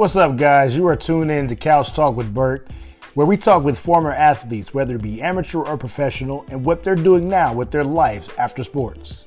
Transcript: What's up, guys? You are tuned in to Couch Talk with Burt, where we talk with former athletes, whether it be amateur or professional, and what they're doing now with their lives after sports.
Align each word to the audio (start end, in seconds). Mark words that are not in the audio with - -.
What's 0.00 0.16
up, 0.16 0.38
guys? 0.38 0.78
You 0.78 0.86
are 0.86 0.96
tuned 0.96 1.30
in 1.30 1.46
to 1.48 1.54
Couch 1.54 1.92
Talk 1.92 2.16
with 2.16 2.32
Burt, 2.32 2.66
where 3.12 3.26
we 3.26 3.36
talk 3.36 3.64
with 3.64 3.78
former 3.78 4.10
athletes, 4.10 4.72
whether 4.72 4.96
it 4.96 5.02
be 5.02 5.20
amateur 5.20 5.58
or 5.58 5.76
professional, 5.76 6.46
and 6.48 6.64
what 6.64 6.82
they're 6.82 6.94
doing 6.94 7.28
now 7.28 7.52
with 7.52 7.70
their 7.70 7.84
lives 7.84 8.30
after 8.38 8.64
sports. 8.64 9.26